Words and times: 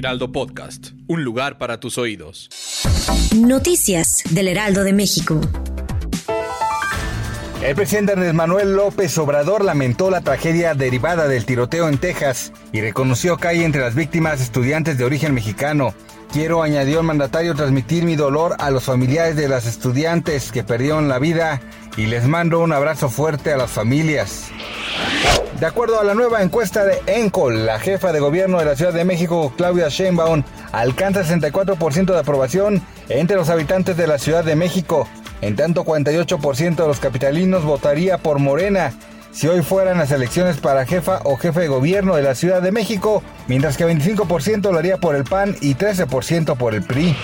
Heraldo 0.00 0.32
Podcast, 0.32 0.92
un 1.08 1.24
lugar 1.24 1.58
para 1.58 1.78
tus 1.78 1.98
oídos. 1.98 2.48
Noticias 3.36 4.22
del 4.30 4.48
Heraldo 4.48 4.82
de 4.82 4.94
México. 4.94 5.38
El 7.62 7.74
presidente 7.74 8.14
Andrés 8.14 8.32
Manuel 8.32 8.74
López 8.76 9.18
Obrador 9.18 9.62
lamentó 9.62 10.08
la 10.08 10.22
tragedia 10.22 10.72
derivada 10.72 11.28
del 11.28 11.44
tiroteo 11.44 11.86
en 11.86 11.98
Texas 11.98 12.50
y 12.72 12.80
reconoció 12.80 13.36
que 13.36 13.48
hay 13.48 13.62
entre 13.62 13.82
las 13.82 13.94
víctimas 13.94 14.40
estudiantes 14.40 14.96
de 14.96 15.04
origen 15.04 15.34
mexicano. 15.34 15.92
Quiero, 16.32 16.62
añadió 16.62 17.00
el 17.00 17.06
mandatario, 17.06 17.54
transmitir 17.54 18.04
mi 18.04 18.16
dolor 18.16 18.56
a 18.58 18.70
los 18.70 18.84
familiares 18.84 19.36
de 19.36 19.48
las 19.48 19.66
estudiantes 19.66 20.50
que 20.50 20.64
perdieron 20.64 21.10
la 21.10 21.18
vida 21.18 21.60
y 21.98 22.06
les 22.06 22.26
mando 22.26 22.60
un 22.60 22.72
abrazo 22.72 23.10
fuerte 23.10 23.52
a 23.52 23.58
las 23.58 23.70
familias. 23.70 24.50
De 25.60 25.66
acuerdo 25.66 26.00
a 26.00 26.04
la 26.04 26.14
nueva 26.14 26.42
encuesta 26.42 26.84
de 26.84 27.02
ENCOL, 27.06 27.66
la 27.66 27.78
jefa 27.78 28.12
de 28.12 28.20
gobierno 28.20 28.58
de 28.58 28.64
la 28.64 28.76
Ciudad 28.76 28.94
de 28.94 29.04
México, 29.04 29.52
Claudia 29.56 29.88
Sheinbaum, 29.88 30.42
alcanza 30.72 31.22
64% 31.22 32.06
de 32.06 32.18
aprobación 32.18 32.82
entre 33.10 33.36
los 33.36 33.50
habitantes 33.50 33.96
de 33.98 34.06
la 34.06 34.18
Ciudad 34.18 34.42
de 34.42 34.56
México. 34.56 35.06
En 35.42 35.56
tanto, 35.56 35.84
48% 35.84 36.76
de 36.76 36.86
los 36.86 37.00
capitalinos 37.00 37.64
votaría 37.64 38.18
por 38.18 38.38
Morena 38.38 38.94
si 39.32 39.46
hoy 39.46 39.62
fueran 39.62 39.98
las 39.98 40.10
elecciones 40.10 40.56
para 40.58 40.86
jefa 40.86 41.20
o 41.24 41.36
jefe 41.36 41.60
de 41.60 41.68
gobierno 41.68 42.16
de 42.16 42.22
la 42.22 42.34
Ciudad 42.34 42.62
de 42.62 42.72
México, 42.72 43.22
mientras 43.48 43.76
que 43.76 43.86
25% 43.86 44.70
lo 44.70 44.78
haría 44.78 44.98
por 44.98 45.14
el 45.14 45.24
PAN 45.24 45.56
y 45.60 45.74
13% 45.74 46.56
por 46.56 46.74
el 46.74 46.82
PRI. 46.82 47.16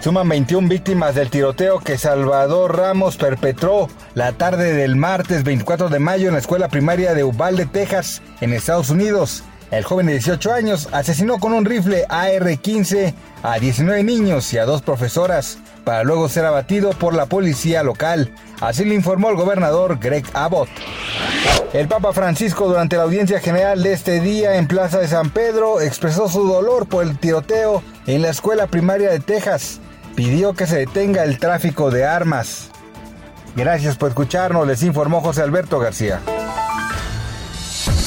Suman 0.00 0.28
21 0.28 0.68
víctimas 0.68 1.14
del 1.14 1.28
tiroteo 1.28 1.80
que 1.80 1.98
Salvador 1.98 2.76
Ramos 2.76 3.16
perpetró 3.16 3.88
la 4.14 4.32
tarde 4.32 4.72
del 4.72 4.96
martes 4.96 5.44
24 5.44 5.88
de 5.88 5.98
mayo 5.98 6.28
en 6.28 6.34
la 6.34 6.40
escuela 6.40 6.68
primaria 6.68 7.14
de 7.14 7.24
Uvalde, 7.24 7.66
Texas, 7.66 8.22
en 8.40 8.52
Estados 8.52 8.90
Unidos. 8.90 9.42
El 9.70 9.84
joven 9.84 10.06
de 10.06 10.14
18 10.14 10.52
años 10.52 10.88
asesinó 10.92 11.38
con 11.38 11.52
un 11.52 11.66
rifle 11.66 12.06
AR-15 12.08 13.12
a 13.42 13.58
19 13.58 14.02
niños 14.02 14.52
y 14.54 14.58
a 14.58 14.64
dos 14.64 14.80
profesoras, 14.80 15.58
para 15.84 16.04
luego 16.04 16.28
ser 16.28 16.46
abatido 16.46 16.90
por 16.90 17.14
la 17.14 17.26
policía 17.26 17.82
local. 17.82 18.32
Así 18.60 18.84
lo 18.84 18.94
informó 18.94 19.28
el 19.28 19.36
gobernador 19.36 19.98
Greg 19.98 20.24
Abbott. 20.32 20.68
El 21.74 21.86
Papa 21.86 22.14
Francisco 22.14 22.66
durante 22.66 22.96
la 22.96 23.02
audiencia 23.02 23.40
general 23.40 23.82
de 23.82 23.92
este 23.92 24.20
día 24.20 24.56
en 24.56 24.68
Plaza 24.68 25.00
de 25.00 25.08
San 25.08 25.30
Pedro 25.30 25.82
expresó 25.82 26.28
su 26.28 26.48
dolor 26.48 26.88
por 26.88 27.04
el 27.04 27.18
tiroteo 27.18 27.82
en 28.06 28.22
la 28.22 28.30
escuela 28.30 28.68
primaria 28.68 29.10
de 29.10 29.20
Texas. 29.20 29.80
Pidió 30.16 30.54
que 30.54 30.66
se 30.66 30.78
detenga 30.78 31.24
el 31.24 31.38
tráfico 31.38 31.90
de 31.90 32.06
armas. 32.06 32.70
Gracias 33.54 33.96
por 33.96 34.08
escucharnos, 34.08 34.66
les 34.66 34.82
informó 34.82 35.20
José 35.20 35.42
Alberto 35.42 35.78
García. 35.78 36.20